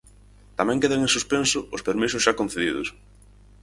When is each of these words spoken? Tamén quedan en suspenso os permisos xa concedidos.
Tamén 0.59 0.81
quedan 0.81 1.01
en 1.03 1.11
suspenso 1.15 1.59
os 1.75 1.85
permisos 1.87 2.23
xa 2.25 2.33
concedidos. 2.39 2.87